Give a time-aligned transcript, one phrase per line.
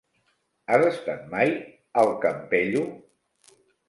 [0.75, 1.51] Has estat mai
[2.05, 2.81] al Campello?